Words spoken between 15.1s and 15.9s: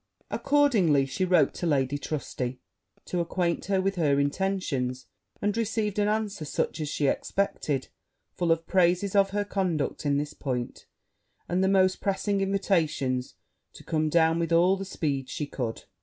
she could.